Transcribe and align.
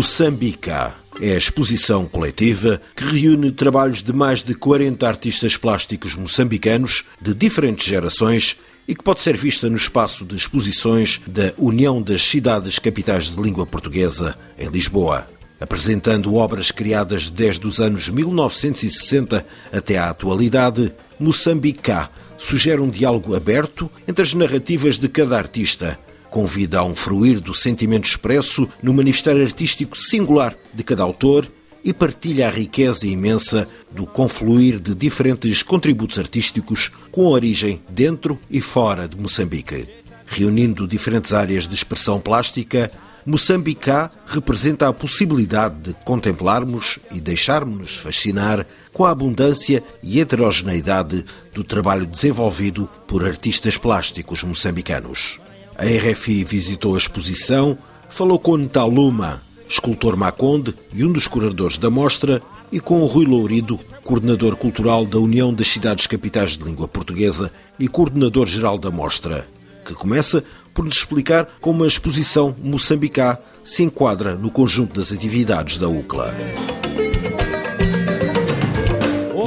Moçambica 0.00 0.94
é 1.20 1.34
a 1.34 1.36
exposição 1.36 2.06
coletiva 2.06 2.80
que 2.96 3.04
reúne 3.04 3.52
trabalhos 3.52 4.02
de 4.02 4.14
mais 4.14 4.42
de 4.42 4.54
40 4.54 5.06
artistas 5.06 5.58
plásticos 5.58 6.14
moçambicanos 6.14 7.04
de 7.20 7.34
diferentes 7.34 7.86
gerações 7.86 8.56
e 8.88 8.94
que 8.94 9.04
pode 9.04 9.20
ser 9.20 9.36
vista 9.36 9.68
no 9.68 9.76
espaço 9.76 10.24
de 10.24 10.34
exposições 10.34 11.20
da 11.26 11.52
União 11.58 12.00
das 12.00 12.22
Cidades 12.22 12.78
Capitais 12.78 13.30
de 13.30 13.42
Língua 13.42 13.66
Portuguesa, 13.66 14.38
em 14.58 14.70
Lisboa. 14.70 15.28
Apresentando 15.60 16.34
obras 16.34 16.70
criadas 16.70 17.28
desde 17.28 17.66
os 17.66 17.78
anos 17.78 18.08
1960 18.08 19.44
até 19.70 19.98
à 19.98 20.08
atualidade, 20.08 20.94
Moçambica 21.18 22.08
sugere 22.38 22.80
um 22.80 22.88
diálogo 22.88 23.36
aberto 23.36 23.90
entre 24.08 24.22
as 24.22 24.32
narrativas 24.32 24.98
de 24.98 25.10
cada 25.10 25.36
artista, 25.36 25.98
convida 26.30 26.78
a 26.78 26.84
um 26.84 26.94
fruir 26.94 27.40
do 27.40 27.52
sentimento 27.52 28.06
expresso 28.06 28.68
no 28.82 28.94
manifestar 28.94 29.36
artístico 29.36 29.96
singular 29.96 30.54
de 30.72 30.82
cada 30.82 31.02
autor 31.02 31.50
e 31.84 31.92
partilha 31.92 32.48
a 32.48 32.50
riqueza 32.50 33.06
imensa 33.06 33.68
do 33.90 34.06
confluir 34.06 34.78
de 34.78 34.94
diferentes 34.94 35.62
contributos 35.62 36.18
artísticos 36.18 36.90
com 37.10 37.26
origem 37.26 37.80
dentro 37.88 38.38
e 38.50 38.60
fora 38.60 39.08
de 39.08 39.16
Moçambique. 39.16 39.88
Reunindo 40.26 40.86
diferentes 40.86 41.32
áreas 41.32 41.66
de 41.66 41.74
expressão 41.74 42.20
plástica, 42.20 42.90
Moçambicá 43.26 44.10
representa 44.26 44.88
a 44.88 44.92
possibilidade 44.92 45.74
de 45.82 45.94
contemplarmos 46.04 46.98
e 47.12 47.20
deixarmos-nos 47.20 47.96
fascinar 47.96 48.66
com 48.92 49.04
a 49.04 49.10
abundância 49.10 49.82
e 50.02 50.20
heterogeneidade 50.20 51.24
do 51.52 51.62
trabalho 51.62 52.06
desenvolvido 52.06 52.88
por 53.06 53.24
artistas 53.24 53.76
plásticos 53.76 54.42
moçambicanos. 54.42 55.38
A 55.80 55.82
RFI 55.82 56.44
visitou 56.44 56.94
a 56.94 56.98
exposição, 56.98 57.78
falou 58.10 58.38
com 58.38 58.54
Ntaluma, 58.58 59.40
escultor 59.66 60.14
Maconde 60.14 60.74
e 60.92 61.02
um 61.06 61.10
dos 61.10 61.26
curadores 61.26 61.78
da 61.78 61.88
mostra, 61.88 62.42
e 62.70 62.78
com 62.78 63.02
Rui 63.06 63.24
Lourido, 63.24 63.80
coordenador 64.04 64.56
cultural 64.56 65.06
da 65.06 65.18
União 65.18 65.54
das 65.54 65.68
Cidades 65.68 66.06
Capitais 66.06 66.58
de 66.58 66.64
Língua 66.64 66.86
Portuguesa 66.86 67.50
e 67.78 67.88
coordenador-geral 67.88 68.76
da 68.76 68.90
mostra, 68.90 69.48
que 69.82 69.94
começa 69.94 70.44
por 70.74 70.84
nos 70.84 70.96
explicar 70.96 71.48
como 71.62 71.82
a 71.82 71.86
exposição 71.86 72.54
Moçambicá 72.62 73.38
se 73.64 73.82
enquadra 73.82 74.34
no 74.34 74.50
conjunto 74.50 75.00
das 75.00 75.10
atividades 75.10 75.78
da 75.78 75.88
UCLA. 75.88 76.36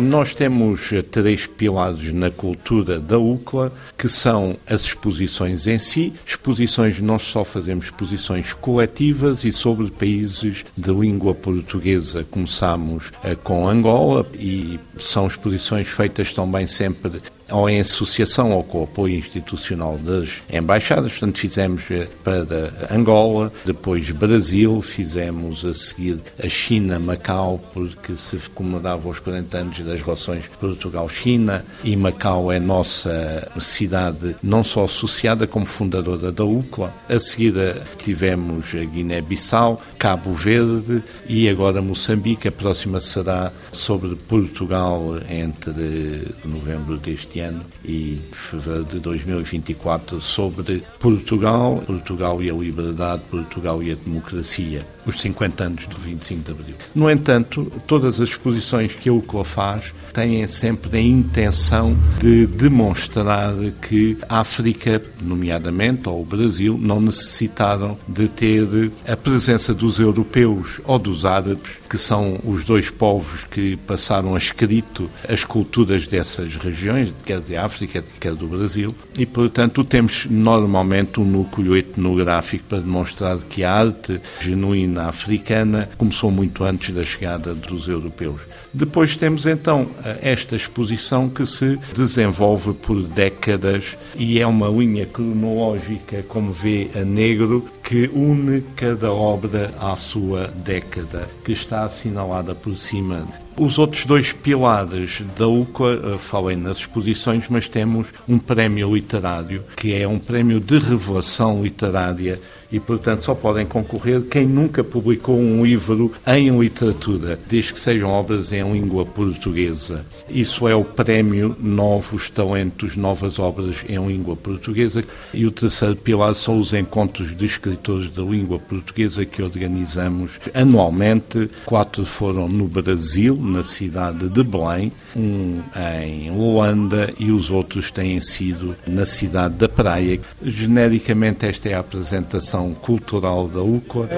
Nós 0.04 0.36
temos 0.36 0.92
três 1.10 1.48
pilares 1.48 2.14
na 2.14 2.30
cultura 2.30 3.00
da 3.00 3.18
UCLA, 3.18 3.72
que 3.98 4.10
são 4.10 4.58
as 4.68 4.82
exposições 4.82 5.66
em 5.66 5.80
si. 5.80 6.12
Exposições, 6.28 7.00
nós 7.00 7.22
só 7.22 7.46
fazemos 7.46 7.86
exposições 7.86 8.54
coletivas 8.54 9.46
e 9.46 9.52
sobre 9.52 9.90
países 9.90 10.66
de 10.78 10.92
língua 10.92 11.34
portuguesa. 11.34 12.26
Começamos 12.30 13.12
eh, 13.24 13.36
com 13.36 13.68
Angola 13.68 14.26
e 14.38 14.78
são 14.98 15.26
exposições 15.26 15.88
feitas 15.88 16.34
também 16.34 16.68
sempre 16.68 17.22
ou 17.52 17.70
em 17.70 17.80
associação 17.80 18.52
ou 18.52 18.64
com 18.64 18.82
o 18.82 18.84
apoio 18.84 19.18
institucional 19.18 19.98
das 19.98 20.30
embaixadas. 20.52 21.12
Portanto, 21.12 21.40
fizemos 21.40 21.84
eh, 21.92 22.08
para 22.24 22.74
Angola, 22.90 23.52
depois 23.66 24.10
Brasil, 24.12 24.82
fizemos 24.82 25.66
a 25.66 25.74
seguir 25.74 26.20
a 26.42 26.48
China, 26.48 27.00
Macau, 27.00 27.60
porque 27.74 28.16
se 28.16 28.38
comemorava 28.50 29.10
os 29.10 29.20
40 29.20 29.58
anos 29.58 29.80
das 29.80 30.02
relações 30.02 30.46
Portugal-China 30.60 31.66
e 31.84 31.96
Macau 31.96 32.52
é 32.52 32.60
nossa 32.60 33.52
cidade 33.60 34.36
não 34.42 34.64
só 34.64 34.86
associada 34.86 35.46
como 35.48 35.66
fundadora 35.66 36.32
da 36.32 36.44
UCLA. 36.44 36.94
A 37.10 37.20
seguir 37.20 37.58
eh, 37.58 37.82
tivemos 37.98 38.74
Guiné-Bissau, 38.74 39.82
Cabo 39.98 40.34
Verde 40.34 41.04
e 41.28 41.50
agora 41.50 41.82
Moçambique. 41.82 42.48
A 42.48 42.52
próxima 42.52 43.00
será 43.00 43.52
sobre 43.72 44.16
Portugal 44.16 45.18
entre 45.30 46.24
novembro 46.46 46.98
deste 46.98 47.33
ano 47.40 47.62
e 47.84 48.20
fevereiro 48.32 48.86
de 48.86 49.00
2024 49.00 50.22
sobre 50.22 50.84
Portugal, 51.00 51.84
Portugal 51.86 52.42
e 52.42 52.50
a 52.50 52.54
liberdade, 52.54 53.22
Portugal 53.30 53.82
e 53.82 53.92
a 53.92 53.96
democracia, 53.96 54.86
os 55.06 55.20
50 55.22 55.64
anos 55.64 55.88
do 55.88 55.98
25 55.98 56.44
de 56.44 56.52
Abril. 56.52 56.76
No 56.94 57.10
entanto, 57.10 57.72
todas 57.88 58.20
as 58.20 58.30
exposições 58.30 58.94
que 58.94 59.10
a 59.10 59.14
UCLA 59.14 59.44
faz 59.44 59.94
têm 60.14 60.46
sempre 60.48 60.98
a 60.98 61.02
intenção 61.02 61.98
de 62.20 62.46
demonstrar 62.46 63.54
que 63.82 64.18
a 64.30 64.40
África, 64.40 65.02
nomeadamente, 65.22 66.08
ou 66.08 66.22
o 66.22 66.26
Brasil, 66.26 66.78
não 66.80 67.02
necessitaram 67.02 67.98
de 68.08 68.28
ter 68.28 68.92
a 69.08 69.18
presença 69.18 69.74
dos 69.74 70.00
europeus 70.00 70.80
ou 70.84 71.00
dos 71.00 71.26
árabes, 71.26 71.72
que 71.90 71.98
são 71.98 72.40
os 72.44 72.64
dois 72.64 72.90
povos 72.90 73.44
que 73.44 73.76
passaram 73.78 74.36
a 74.36 74.38
escrito 74.38 75.10
as 75.28 75.44
culturas 75.44 76.08
dessas 76.08 76.56
regiões, 76.56 77.14
quer 77.24 77.40
de 77.40 77.56
África, 77.56 78.04
quer 78.20 78.34
do 78.36 78.48
Brasil, 78.48 78.94
e, 79.16 79.26
portanto, 79.26 79.84
temos 79.84 80.28
normalmente 80.30 81.20
um 81.20 81.26
núcleo 81.26 81.76
etnográfico 81.76 82.66
para 82.70 82.80
demonstrar 82.80 83.38
que 83.50 83.64
a 83.64 83.72
arte 83.72 84.22
genuína 84.40 85.08
africana 85.08 85.90
começou 85.98 86.32
muito 86.32 86.64
antes 86.64 86.94
da 86.94 87.04
chegada 87.04 87.54
dos 87.54 87.88
europeus. 87.88 88.42
Depois 88.74 89.16
temos 89.16 89.46
então 89.46 89.88
esta 90.22 90.56
exposição 90.56 91.30
que 91.30 91.46
se 91.46 91.78
desenvolve 91.96 92.74
por 92.74 93.04
décadas 93.04 93.96
e 94.16 94.40
é 94.40 94.48
uma 94.48 94.68
linha 94.68 95.06
cronológica, 95.06 96.24
como 96.28 96.52
vê 96.52 96.90
a 96.96 97.06
negro, 97.06 97.66
que 97.84 98.10
une 98.14 98.64
cada 98.76 99.12
obra 99.12 99.72
à 99.80 99.96
sua 99.98 100.48
década, 100.48 101.28
que 101.44 101.52
está 101.52 101.84
assinalada 101.84 102.56
por 102.56 102.78
cima. 102.78 103.28
Os 103.58 103.78
outros 103.78 104.06
dois 104.06 104.34
pilares 104.34 105.22
da 105.38 105.48
UCA, 105.48 106.16
eh, 106.16 106.18
falei 106.18 106.56
nas 106.56 106.78
exposições, 106.78 107.46
mas 107.50 107.68
temos 107.68 108.08
um 108.28 108.40
prémio 108.40 108.96
literário, 108.96 109.64
que 109.76 109.94
é 109.94 110.08
um 110.08 110.18
prémio 110.18 110.60
de 110.60 110.80
revelação 110.80 111.62
literária 111.62 112.42
e, 112.74 112.80
portanto, 112.80 113.24
só 113.24 113.36
podem 113.36 113.68
concorrer 113.68 114.24
quem 114.24 114.48
nunca 114.48 114.84
publicou 114.84 115.38
um 115.38 115.64
livro 115.64 116.12
em 116.26 116.50
literatura, 116.58 117.40
desde 117.48 117.72
que 117.72 117.80
sejam 117.80 118.10
obras 118.10 118.52
em 118.52 118.64
língua 118.74 119.06
portuguesa. 119.06 120.04
Isso 120.28 120.68
é 120.68 120.76
o 120.76 120.84
prémio 120.84 121.56
Novos 121.60 122.32
Talentos, 122.32 122.96
Novas 122.96 123.38
Obras 123.38 123.86
em 123.88 124.04
Língua 124.08 124.36
Portuguesa. 124.36 125.06
E 125.32 125.46
o 125.46 125.52
terceiro 125.52 125.96
pilar 125.96 126.34
são 126.34 126.58
os 126.58 126.74
encontros 126.74 127.38
de 127.38 127.46
escritores 127.46 128.10
da 128.10 128.24
língua 128.24 128.58
portuguesa 128.58 129.24
que 129.24 129.44
organizamos 129.44 130.40
anualmente. 130.52 131.52
Quatro 131.66 132.04
foram 132.08 132.50
no 132.50 132.68
Brasil, 132.68 133.36
na 133.36 133.64
cidade 133.64 134.28
de 134.28 134.44
Belém, 134.44 134.92
um 135.16 135.62
em 136.02 136.32
Luanda 136.32 137.14
e 137.20 137.32
os 137.32 137.50
outros 137.50 137.92
têm 137.92 138.20
sido 138.20 138.76
na 138.88 139.06
cidade 139.06 139.56
da 139.56 139.70
Praia. 139.70 140.20
Genericamente, 140.42 141.46
esta 141.46 141.70
é 141.70 141.74
a 141.74 141.80
apresentação 141.80 142.74
Cultural 142.74 143.48
da 143.48 143.62
UCLA. 143.62 144.10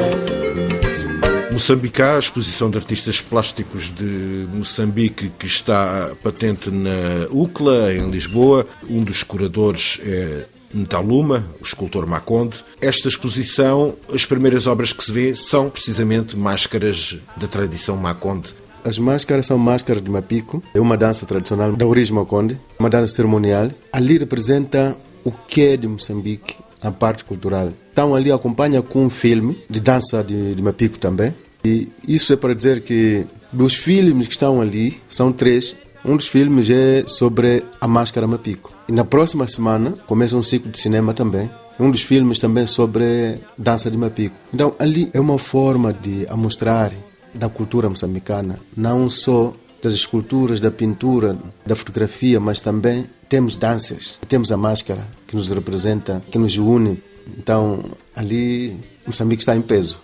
Moçambicá, 1.52 2.16
a 2.16 2.20
exposição 2.20 2.70
de 2.70 2.78
artistas 2.78 3.22
plásticos 3.22 3.90
de 3.90 4.46
Moçambique 4.54 5.32
que 5.40 5.48
está 5.48 6.12
patente 6.22 6.70
na 6.70 7.28
UCLA, 7.32 7.94
em 7.94 8.10
Lisboa. 8.10 8.68
Um 8.90 9.02
dos 9.02 9.24
curadores 9.24 10.00
é 10.04 10.46
Ntaluma, 10.74 11.46
o 11.62 11.64
escultor 11.64 12.06
Maconde. 12.06 12.58
Esta 12.82 13.08
exposição, 13.08 13.96
as 14.14 14.26
primeiras 14.26 14.68
obras 14.68 14.92
que 14.92 15.04
se 15.04 15.12
vê 15.12 15.34
são 15.34 15.70
precisamente 15.70 16.36
máscaras 16.36 17.18
da 17.38 17.48
tradição 17.48 17.96
Maconde. 17.96 18.54
As 18.86 19.00
máscaras 19.00 19.48
são 19.48 19.58
máscaras 19.58 20.04
de 20.04 20.12
Mapico, 20.12 20.62
é 20.72 20.80
uma 20.80 20.96
dança 20.96 21.26
tradicional 21.26 21.76
da 21.76 21.88
origem 21.88 22.14
Maconde, 22.14 22.56
uma 22.78 22.88
dança 22.88 23.16
cerimonial. 23.16 23.72
Ali 23.92 24.20
representa 24.20 24.96
o 25.24 25.32
que 25.32 25.62
é 25.62 25.76
de 25.76 25.88
Moçambique, 25.88 26.56
a 26.80 26.92
parte 26.92 27.26
cultural. 27.26 27.74
Então 27.92 28.14
ali 28.14 28.32
acompanha 28.32 28.84
com 28.84 29.06
um 29.06 29.10
filme 29.10 29.58
de 29.68 29.80
dança 29.80 30.24
de, 30.24 30.54
de 30.54 30.62
Mapico 30.62 31.00
também. 31.00 31.34
E 31.66 31.90
isso 32.08 32.32
é 32.32 32.36
para 32.36 32.54
dizer 32.54 32.82
que 32.82 33.26
dos 33.52 33.74
filmes 33.74 34.28
que 34.28 34.36
estão 34.36 34.62
ali, 34.62 35.02
são 35.10 35.32
três, 35.32 35.76
um 36.06 36.16
dos 36.16 36.28
filmes 36.28 36.70
é 36.70 37.06
sobre 37.08 37.64
a 37.82 37.88
máscara 37.88 38.28
Mapico. 38.28 38.72
E 38.88 38.92
na 38.92 39.04
próxima 39.04 39.48
semana 39.48 39.94
começa 40.06 40.38
um 40.38 40.44
ciclo 40.44 40.70
de 40.70 40.80
cinema 40.80 41.12
também. 41.12 41.50
Um 41.80 41.90
dos 41.90 42.04
filmes 42.04 42.38
também 42.38 42.68
sobre 42.68 43.40
dança 43.58 43.90
de 43.90 43.98
Mapico. 43.98 44.36
Então 44.54 44.76
ali 44.78 45.10
é 45.12 45.20
uma 45.20 45.40
forma 45.40 45.92
de 45.92 46.28
mostrar 46.36 46.92
da 47.36 47.50
cultura 47.50 47.90
moçambicana, 47.90 48.60
não 48.76 49.10
só 49.10 49.54
das 49.82 49.94
esculturas, 49.94 50.60
da 50.60 50.72
pintura, 50.72 51.38
da 51.66 51.76
fotografia, 51.76 52.40
mas 52.40 52.60
também 52.60 53.06
temos 53.30 53.56
danças, 53.56 54.20
temos 54.28 54.52
a 54.52 54.58
máscara 54.58 55.06
que 55.28 55.36
nos 55.36 55.50
representa, 55.50 56.24
que 56.32 56.38
nos 56.38 56.58
une 56.58 57.02
então, 57.38 57.84
ali, 58.16 58.80
Moçambique 59.06 59.42
está 59.42 59.56
em 59.56 59.62
peso. 59.62 60.00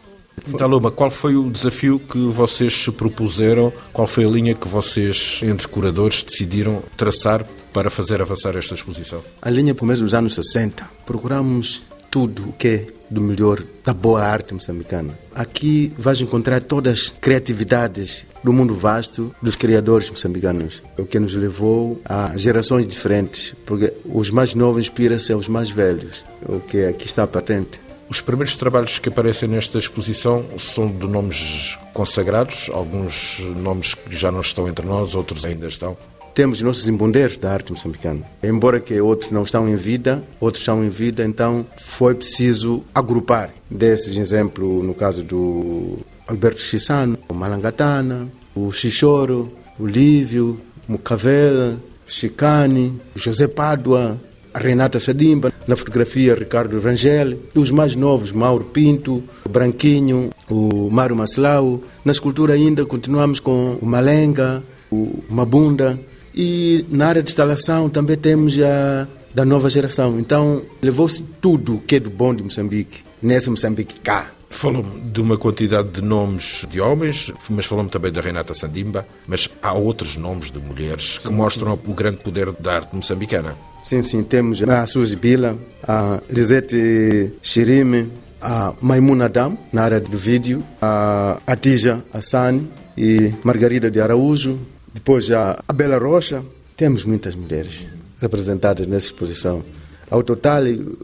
Então, 0.47 0.67
Luma, 0.67 0.89
qual 0.89 1.11
foi 1.11 1.35
o 1.35 1.49
desafio 1.49 1.99
que 1.99 2.17
vocês 2.27 2.73
se 2.73 2.91
propuseram? 2.91 3.71
Qual 3.93 4.07
foi 4.07 4.25
a 4.25 4.27
linha 4.27 4.55
que 4.55 4.67
vocês, 4.67 5.39
entre 5.43 5.67
curadores, 5.67 6.23
decidiram 6.23 6.81
traçar 6.97 7.45
para 7.71 7.89
fazer 7.89 8.21
avançar 8.21 8.55
esta 8.55 8.73
exposição? 8.73 9.21
A 9.41 9.49
linha, 9.49 9.75
por 9.75 9.85
mesmo 9.85 10.05
dos 10.05 10.15
anos 10.15 10.33
60, 10.33 10.89
procuramos 11.05 11.81
tudo 12.11 12.49
o 12.49 12.53
que 12.53 12.67
é 12.67 12.85
do 13.09 13.21
melhor 13.21 13.63
da 13.83 13.93
boa 13.93 14.23
arte 14.23 14.53
moçambicana. 14.53 15.17
Aqui 15.33 15.91
vais 15.97 16.21
encontrar 16.21 16.61
todas 16.61 16.93
as 16.93 17.09
criatividades 17.09 18.25
do 18.43 18.53
mundo 18.53 18.73
vasto 18.73 19.33
dos 19.41 19.55
criadores 19.55 20.09
moçambicanos, 20.09 20.83
o 20.97 21.05
que 21.05 21.19
nos 21.19 21.33
levou 21.33 22.01
a 22.05 22.37
gerações 22.37 22.87
diferentes, 22.87 23.53
porque 23.65 23.93
os 24.05 24.29
mais 24.29 24.53
novos 24.53 24.81
inspiram-se 24.81 25.31
aos 25.31 25.47
mais 25.47 25.69
velhos, 25.69 26.23
o 26.43 26.59
que 26.59 26.85
aqui 26.85 27.05
está 27.05 27.25
patente. 27.25 27.79
Os 28.09 28.19
primeiros 28.19 28.57
trabalhos 28.57 28.99
que 28.99 29.07
aparecem 29.07 29.47
nesta 29.47 29.77
exposição 29.77 30.43
são 30.57 30.89
de 30.89 31.07
nomes 31.07 31.77
consagrados, 31.93 32.69
alguns 32.73 33.39
nomes 33.55 33.93
que 33.95 34.13
já 34.13 34.29
não 34.29 34.41
estão 34.41 34.67
entre 34.67 34.85
nós, 34.85 35.15
outros 35.15 35.45
ainda 35.45 35.67
estão. 35.67 35.95
Temos 36.33 36.61
nossos 36.61 36.87
embondeiros 36.87 37.35
da 37.35 37.51
arte 37.51 37.71
moçambicana. 37.71 38.21
Embora 38.41 38.79
que 38.79 38.99
outros 39.01 39.31
não 39.31 39.43
estão 39.43 39.67
em 39.67 39.75
vida, 39.75 40.23
outros 40.39 40.61
estão 40.61 40.83
em 40.83 40.89
vida, 40.89 41.25
então 41.25 41.65
foi 41.77 42.15
preciso 42.15 42.83
agrupar. 42.95 43.49
Desses 43.69 44.15
exemplo, 44.17 44.81
no 44.81 44.93
caso 44.93 45.23
do 45.23 45.97
Alberto 46.27 46.61
Chissano, 46.61 47.17
o 47.27 47.33
Malangatana, 47.33 48.27
o 48.55 48.71
Xixoro, 48.71 49.51
o 49.77 49.85
Lívio, 49.85 50.59
Mucavela, 50.87 51.77
Chicane, 52.05 52.93
José 53.15 53.47
Pádua, 53.47 54.17
Renata 54.53 54.99
Sadimba, 54.99 55.51
na 55.67 55.75
fotografia 55.75 56.35
Ricardo 56.35 56.79
Rangel, 56.79 57.37
e 57.55 57.59
os 57.59 57.71
mais 57.71 57.95
novos, 57.95 58.31
Mauro 58.31 58.65
Pinto, 58.65 59.23
o 59.45 59.49
Branquinho, 59.49 60.29
o 60.49 60.89
Mário 60.89 61.15
Maslau. 61.15 61.81
Na 62.03 62.11
escultura 62.11 62.53
ainda 62.53 62.85
continuamos 62.85 63.39
com 63.39 63.77
o 63.81 63.85
Malenga, 63.85 64.61
o 64.91 65.23
Mabunda, 65.29 65.97
e 66.33 66.85
na 66.89 67.07
área 67.07 67.21
de 67.21 67.29
instalação 67.29 67.89
também 67.89 68.17
temos 68.17 68.57
a 68.59 69.07
da 69.33 69.45
nova 69.45 69.69
geração. 69.69 70.19
Então, 70.19 70.61
levou-se 70.81 71.21
tudo 71.41 71.81
que 71.87 71.95
é 71.95 71.99
do 71.99 72.09
bom 72.09 72.33
de 72.33 72.43
Moçambique, 72.43 72.99
nesse 73.21 73.49
Moçambique 73.49 73.99
cá. 74.01 74.31
Falou 74.49 74.83
de 74.83 75.21
uma 75.21 75.37
quantidade 75.37 75.87
de 75.89 76.01
nomes 76.01 76.65
de 76.69 76.81
homens, 76.81 77.31
mas 77.49 77.65
falou 77.65 77.87
também 77.87 78.11
da 78.11 78.19
Renata 78.19 78.53
Sandimba, 78.53 79.07
mas 79.25 79.49
há 79.61 79.71
outros 79.71 80.17
nomes 80.17 80.51
de 80.51 80.59
mulheres 80.59 81.17
que 81.19 81.31
mostram 81.31 81.79
o 81.87 81.93
grande 81.93 82.17
poder 82.17 82.51
da 82.51 82.75
arte 82.75 82.93
moçambicana. 82.93 83.55
Sim, 83.85 84.01
sim, 84.01 84.21
temos 84.23 84.61
a 84.61 84.85
Suzy 84.85 85.15
Bila, 85.15 85.57
a 85.87 86.21
Lisette 86.29 87.31
Shirime, 87.41 88.11
a 88.41 88.73
Maimuna 88.81 89.29
Dam, 89.29 89.57
na 89.71 89.83
área 89.83 90.01
do 90.01 90.17
vídeo, 90.17 90.61
a 90.81 91.39
Atija 91.47 92.03
Assani 92.13 92.67
e 92.97 93.33
Margarida 93.45 93.89
de 93.89 94.01
Araújo, 94.01 94.59
depois 94.93 95.29
a 95.31 95.61
Bela 95.73 95.97
Rocha. 95.97 96.43
Temos 96.75 97.03
muitas 97.03 97.35
mulheres 97.35 97.87
representadas 98.19 98.87
nessa 98.87 99.07
exposição. 99.07 99.63
Ao 100.09 100.23
total, 100.23 100.63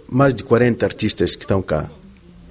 mais 0.09 0.33
de 0.33 0.43
40 0.43 0.85
artistas 0.85 1.35
que 1.35 1.43
estão 1.43 1.61
cá. 1.61 1.89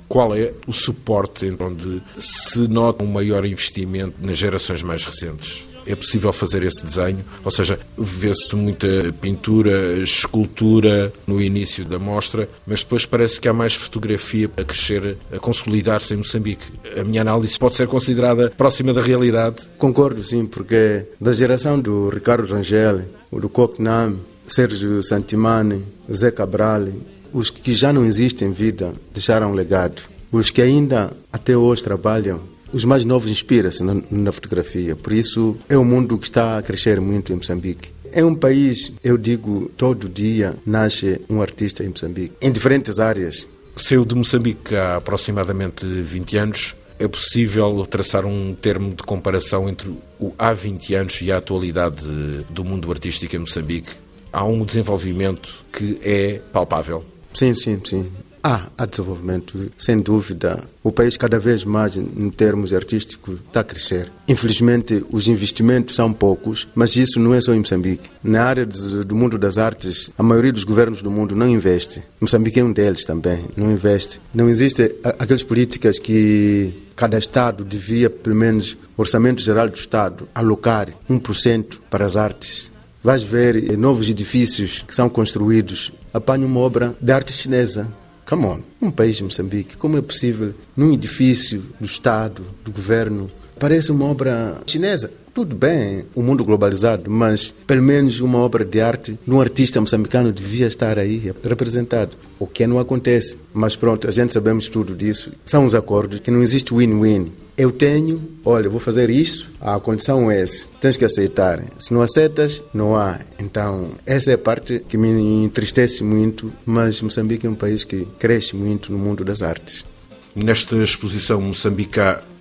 Qual 0.08 0.34
é 0.34 0.52
o 0.66 0.72
suporte 0.72 1.52
onde 1.60 2.00
se 2.18 2.68
nota 2.68 3.02
um 3.02 3.08
maior 3.08 3.44
investimento 3.44 4.14
nas 4.22 4.36
gerações 4.36 4.82
mais 4.82 5.04
recentes? 5.04 5.66
É 5.86 5.94
possível 5.94 6.32
fazer 6.32 6.62
esse 6.62 6.84
desenho? 6.84 7.24
Ou 7.44 7.50
seja, 7.50 7.78
vê-se 7.96 8.54
muita 8.56 8.86
pintura, 9.20 9.98
escultura 9.98 11.12
no 11.26 11.40
início 11.40 11.84
da 11.84 11.98
mostra, 11.98 12.48
mas 12.66 12.82
depois 12.82 13.06
parece 13.06 13.40
que 13.40 13.48
há 13.48 13.52
mais 13.52 13.74
fotografia 13.74 14.50
a 14.56 14.64
crescer, 14.64 15.16
a 15.32 15.38
consolidar-se 15.38 16.14
em 16.14 16.18
Moçambique. 16.18 16.66
A 16.98 17.04
minha 17.04 17.20
análise 17.20 17.58
pode 17.58 17.74
ser 17.74 17.86
considerada 17.86 18.52
próxima 18.56 18.92
da 18.92 19.00
realidade? 19.00 19.64
Concordo, 19.78 20.24
sim, 20.24 20.46
porque 20.46 21.04
da 21.20 21.32
geração 21.32 21.78
do 21.78 22.08
Ricardo 22.08 22.52
Rangel, 22.52 23.02
do 23.32 23.48
Koknam, 23.48 24.18
Sérgio 24.46 25.02
Santimani, 25.02 25.82
Zé 26.12 26.30
Cabral, 26.30 26.88
os 27.32 27.50
que 27.50 27.74
já 27.74 27.92
não 27.92 28.04
existem 28.04 28.48
em 28.48 28.52
vida 28.52 28.94
deixaram 29.12 29.50
um 29.50 29.54
legado. 29.54 30.02
Os 30.32 30.50
que 30.50 30.62
ainda 30.62 31.10
até 31.32 31.56
hoje 31.56 31.82
trabalham, 31.82 32.40
os 32.72 32.84
mais 32.84 33.04
novos 33.04 33.30
inspiram-se 33.30 33.82
na, 33.82 33.96
na, 34.10 34.32
fotografia. 34.32 34.94
Por 34.96 35.12
isso, 35.12 35.56
é 35.68 35.76
um 35.76 35.84
mundo 35.84 36.18
que 36.18 36.24
está 36.24 36.58
a 36.58 36.62
crescer 36.62 37.00
muito 37.00 37.32
em 37.32 37.36
Moçambique. 37.36 37.90
É 38.12 38.24
um 38.24 38.34
país, 38.34 38.92
eu 39.02 39.18
digo, 39.18 39.70
todo 39.76 40.08
dia 40.08 40.54
nasce 40.64 41.20
um 41.28 41.42
artista 41.42 41.84
em 41.84 41.88
Moçambique, 41.88 42.34
em 42.40 42.50
diferentes 42.50 42.98
áreas. 42.98 43.48
Saiu 43.76 44.04
de 44.04 44.14
Moçambique 44.14 44.74
há 44.74 44.96
aproximadamente 44.96 45.84
20 45.84 46.36
anos. 46.38 46.76
É 46.98 47.06
possível 47.06 47.84
traçar 47.84 48.24
um 48.24 48.54
termo 48.54 48.94
de 48.94 49.02
comparação 49.02 49.68
entre 49.68 49.90
o 50.18 50.32
há 50.38 50.54
20 50.54 50.94
anos 50.94 51.20
e 51.20 51.30
a 51.30 51.36
atualidade 51.36 52.06
do 52.48 52.64
mundo 52.64 52.90
artístico 52.90 53.36
em 53.36 53.40
Moçambique? 53.40 53.90
há 54.36 54.44
um 54.44 54.62
desenvolvimento 54.64 55.64
que 55.72 55.98
é 56.02 56.40
palpável. 56.52 57.02
Sim, 57.32 57.54
sim, 57.54 57.80
sim. 57.82 58.10
Há, 58.48 58.87
desenvolvimento, 58.87 59.72
sem 59.76 59.98
dúvida. 59.98 60.62
O 60.81 60.93
país, 60.93 61.16
cada 61.16 61.37
vez 61.37 61.64
mais, 61.64 61.96
em 61.96 62.31
termos 62.31 62.72
artísticos, 62.72 63.40
está 63.40 63.58
a 63.58 63.64
crescer. 63.64 64.08
Infelizmente, 64.28 65.04
os 65.10 65.26
investimentos 65.26 65.96
são 65.96 66.12
poucos, 66.12 66.69
mas 66.72 66.94
isso 66.94 67.19
não 67.19 67.34
é 67.34 67.40
só 67.40 67.52
em 67.52 67.58
Moçambique. 67.58 68.08
Na 68.22 68.44
área 68.44 68.64
do 68.64 69.16
mundo 69.16 69.37
das 69.37 69.58
artes, 69.58 70.12
a 70.16 70.22
maioria 70.22 70.52
dos 70.52 70.62
governos 70.62 71.02
do 71.02 71.10
mundo 71.10 71.34
não 71.34 71.48
investe. 71.48 72.04
Moçambique 72.20 72.60
é 72.60 72.62
um 72.62 72.72
deles 72.72 73.04
também, 73.04 73.46
não 73.56 73.72
investe. 73.72 74.20
Não 74.32 74.49
existem 74.49 74.92
aquelas 75.02 75.42
políticas 75.42 75.99
que 75.99 76.72
cada 76.94 77.19
Estado 77.19 77.64
devia, 77.64 78.08
pelo 78.08 78.37
menos, 78.37 78.76
o 78.96 79.02
Orçamento 79.02 79.42
Geral 79.42 79.69
do 79.69 79.75
Estado, 79.75 80.28
alocar 80.32 80.88
1% 81.10 81.81
para 81.90 82.06
as 82.06 82.16
artes 82.16 82.70
vais 83.02 83.22
ver 83.22 83.70
eh, 83.70 83.76
novos 83.76 84.08
edifícios 84.08 84.82
que 84.82 84.92
são 84.92 85.08
construídos. 85.08 85.92
Apanha 86.12 86.44
uma 86.44 86.58
obra 86.58 86.92
de 87.00 87.12
arte 87.12 87.32
chinesa. 87.32 87.87
Come 88.26 88.44
on, 88.44 88.61
um 88.82 88.90
país, 88.90 89.20
Moçambique, 89.20 89.76
como 89.76 89.96
é 89.96 90.02
possível 90.02 90.52
num 90.76 90.93
edifício 90.93 91.64
do 91.78 91.87
Estado, 91.87 92.44
do 92.64 92.73
governo, 92.73 93.31
parece 93.58 93.90
uma 93.92 94.06
obra 94.06 94.56
chinesa? 94.66 95.10
Tudo 95.34 95.54
bem, 95.54 96.04
o 96.14 96.20
um 96.20 96.22
mundo 96.22 96.42
globalizado, 96.44 97.10
mas 97.10 97.52
pelo 97.66 97.82
menos 97.82 98.20
uma 98.20 98.38
obra 98.38 98.64
de 98.64 98.80
arte 98.80 99.18
de 99.26 99.30
um 99.30 99.38
artista 99.38 99.78
moçambicano 99.80 100.32
devia 100.32 100.66
estar 100.66 100.98
aí 100.98 101.18
representado. 101.42 102.16
O 102.38 102.46
que 102.46 102.66
não 102.66 102.78
acontece. 102.78 103.36
Mas 103.52 103.76
pronto, 103.76 104.08
a 104.08 104.10
gente 104.10 104.32
sabemos 104.32 104.66
tudo 104.66 104.94
disso. 104.94 105.32
São 105.44 105.66
os 105.66 105.74
acordos 105.74 106.20
que 106.20 106.30
não 106.30 106.42
existe 106.42 106.72
win-win. 106.72 107.30
Eu 107.56 107.72
tenho, 107.72 108.22
olha, 108.44 108.68
vou 108.68 108.78
fazer 108.78 109.08
isto, 109.08 109.50
a 109.58 109.80
condição 109.80 110.30
é 110.30 110.42
essa, 110.42 110.66
tens 110.78 110.98
que 110.98 111.06
aceitar. 111.06 111.62
Se 111.78 111.92
não 111.92 112.02
aceitas, 112.02 112.62
não 112.72 112.94
há. 112.94 113.18
Então, 113.38 113.92
essa 114.04 114.30
é 114.30 114.34
a 114.34 114.38
parte 114.38 114.82
que 114.86 114.98
me 114.98 115.08
entristece 115.42 116.04
muito, 116.04 116.52
mas 116.66 117.00
Moçambique 117.00 117.46
é 117.46 117.50
um 117.50 117.54
país 117.54 117.82
que 117.82 118.06
cresce 118.18 118.54
muito 118.54 118.92
no 118.92 118.98
mundo 118.98 119.25
das 119.25 119.42
artes. 119.42 119.86
Nesta 120.34 120.76
exposição 120.76 121.52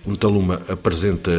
Moçambique 0.06 0.20
Taluma 0.20 0.62
apresenta 0.68 1.32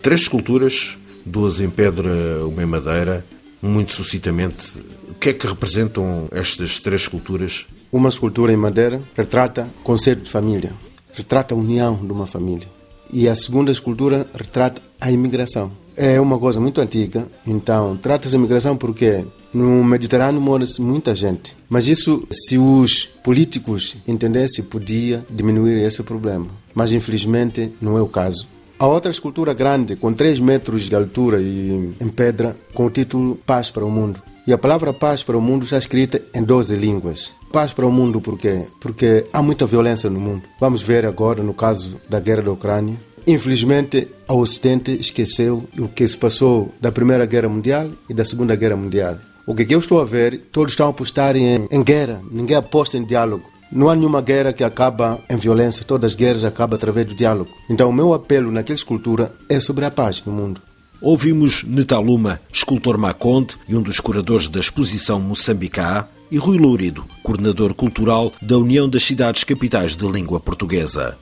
três 0.00 0.22
esculturas, 0.22 0.96
duas 1.24 1.60
em 1.60 1.68
pedra, 1.68 2.10
uma 2.46 2.62
em 2.62 2.66
madeira. 2.66 3.24
Muito 3.62 3.92
sucintamente, 3.92 4.78
o 5.08 5.14
que 5.14 5.30
é 5.30 5.32
que 5.32 5.46
representam 5.46 6.28
estas 6.30 6.78
três 6.78 7.02
esculturas? 7.02 7.66
Uma 7.90 8.08
escultura 8.08 8.52
em 8.52 8.56
madeira 8.56 9.02
retrata 9.16 9.68
o 9.80 9.82
conceito 9.82 10.22
de 10.22 10.30
família, 10.30 10.72
retrata 11.12 11.54
a 11.54 11.58
união 11.58 11.96
de 11.96 12.12
uma 12.12 12.26
família 12.26 12.68
e 13.12 13.28
a 13.28 13.34
segunda 13.34 13.72
escultura 13.72 14.26
retrata 14.34 14.82
a 15.00 15.10
imigração. 15.10 15.72
É 15.96 16.20
uma 16.20 16.38
coisa 16.38 16.60
muito 16.60 16.80
antiga, 16.80 17.26
então 17.46 17.96
trata-se 17.96 18.30
de 18.30 18.36
imigração 18.36 18.76
porque 18.76 19.24
no 19.52 19.82
Mediterrâneo 19.82 20.40
mora-se 20.40 20.82
muita 20.82 21.14
gente. 21.14 21.56
Mas 21.70 21.88
isso, 21.88 22.28
se 22.30 22.58
os 22.58 23.06
políticos 23.24 23.96
entendessem, 24.06 24.62
podia 24.62 25.24
diminuir 25.30 25.82
esse 25.82 26.02
problema. 26.02 26.46
Mas 26.74 26.92
infelizmente 26.92 27.72
não 27.80 27.96
é 27.96 28.02
o 28.02 28.08
caso. 28.08 28.46
A 28.78 28.86
outra 28.86 29.10
escultura 29.10 29.54
grande, 29.54 29.96
com 29.96 30.12
3 30.12 30.38
metros 30.38 30.82
de 30.82 30.94
altura 30.94 31.40
e 31.40 31.94
em 31.98 32.08
pedra, 32.08 32.54
com 32.74 32.84
o 32.84 32.90
título 32.90 33.36
Paz 33.46 33.70
para 33.70 33.86
o 33.86 33.90
Mundo. 33.90 34.22
E 34.46 34.52
a 34.52 34.58
palavra 34.58 34.92
paz 34.92 35.24
para 35.24 35.36
o 35.36 35.40
mundo 35.40 35.64
está 35.64 35.76
escrita 35.76 36.22
em 36.32 36.40
12 36.40 36.76
línguas. 36.76 37.32
Paz 37.50 37.72
para 37.72 37.86
o 37.86 37.90
mundo 37.90 38.20
por 38.20 38.38
quê? 38.38 38.66
Porque 38.80 39.26
há 39.32 39.42
muita 39.42 39.66
violência 39.66 40.08
no 40.08 40.20
mundo. 40.20 40.42
Vamos 40.60 40.82
ver 40.82 41.04
agora 41.04 41.42
no 41.42 41.52
caso 41.52 41.96
da 42.08 42.20
guerra 42.20 42.42
da 42.42 42.52
Ucrânia. 42.52 42.94
Infelizmente, 43.26 44.08
o 44.28 44.34
Ocidente 44.34 44.92
esqueceu 44.92 45.68
o 45.78 45.88
que 45.88 46.06
se 46.06 46.16
passou 46.16 46.72
da 46.80 46.92
Primeira 46.92 47.26
Guerra 47.26 47.48
Mundial 47.48 47.90
e 48.08 48.14
da 48.14 48.24
Segunda 48.24 48.54
Guerra 48.54 48.76
Mundial. 48.76 49.18
O 49.44 49.54
que 49.54 49.66
eu 49.68 49.80
estou 49.80 50.00
a 50.00 50.04
ver, 50.04 50.42
todos 50.52 50.72
estão 50.72 50.86
a 50.86 50.90
apostar 50.90 51.36
em, 51.36 51.66
em 51.70 51.82
guerra, 51.82 52.22
ninguém 52.30 52.56
aposta 52.56 52.96
em 52.96 53.04
diálogo. 53.04 53.50
Não 53.70 53.88
há 53.88 53.96
nenhuma 53.96 54.20
guerra 54.20 54.52
que 54.52 54.62
acaba 54.62 55.18
em 55.28 55.36
violência, 55.36 55.84
todas 55.84 56.12
as 56.12 56.16
guerras 56.16 56.44
acabam 56.44 56.76
através 56.76 57.06
do 57.06 57.16
diálogo. 57.16 57.50
Então, 57.68 57.90
o 57.90 57.92
meu 57.92 58.14
apelo 58.14 58.52
naquela 58.52 58.76
escultura 58.76 59.32
é 59.48 59.58
sobre 59.58 59.84
a 59.84 59.90
paz 59.90 60.22
no 60.24 60.32
mundo. 60.32 60.60
Ouvimos 61.00 61.64
Netaluma, 61.64 62.40
escultor 62.52 62.96
Maconde 62.96 63.56
e 63.68 63.74
um 63.74 63.82
dos 63.82 63.98
curadores 63.98 64.48
da 64.48 64.60
exposição 64.60 65.20
Moçambicá, 65.20 66.08
e 66.30 66.38
Rui 66.38 66.58
Lourido, 66.58 67.04
coordenador 67.22 67.74
cultural 67.74 68.32
da 68.42 68.58
União 68.58 68.88
das 68.88 69.04
Cidades 69.04 69.44
Capitais 69.44 69.96
de 69.96 70.06
Língua 70.08 70.40
Portuguesa. 70.40 71.16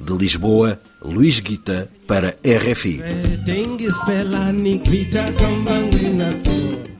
De 0.00 0.12
Lisboa, 0.12 0.78
Luís 1.04 1.40
Guita 1.40 1.88
para 2.06 2.36
RFI. 2.42 3.00